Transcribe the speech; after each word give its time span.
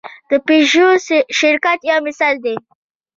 د 0.29 0.31
پيژو 0.45 0.87
شرکت 1.39 1.79
یو 1.89 1.99
مثال 2.07 2.35
دی. 2.45 2.55